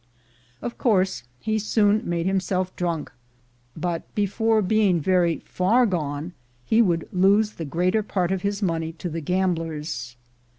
Of 0.63 0.79
course, 0.79 1.25
he 1.39 1.59
soon 1.59 2.01
made 2.09 2.25
himself 2.25 2.75
drunk, 2.75 3.11
but 3.77 4.01
before 4.15 4.63
being 4.63 4.99
very 4.99 5.41
far 5.45 5.85
gone 5.85 6.33
he 6.65 6.81
would 6.81 7.07
lose 7.13 7.51
the 7.51 7.65
greater 7.65 8.01
part 8.01 8.31
of 8.31 8.41
his 8.41 8.63
money 8.63 8.93
to 8.93 9.09
the 9.09 9.21
gamblers. 9.21 10.15